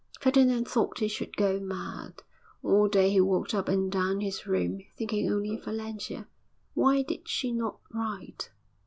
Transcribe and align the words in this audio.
Ferdinand 0.19 0.67
thought 0.67 0.97
he 0.97 1.07
should 1.07 1.37
go 1.37 1.59
mad. 1.59 2.23
All 2.63 2.87
day 2.87 3.11
he 3.11 3.21
walked 3.21 3.53
up 3.53 3.67
and 3.69 3.91
down 3.91 4.19
his 4.19 4.47
room, 4.47 4.81
thinking 4.97 5.29
only 5.29 5.53
of 5.53 5.65
Valentia. 5.65 6.27
Why 6.73 7.03
did 7.03 7.27
she 7.27 7.51
not 7.51 7.77
write? 7.93 8.49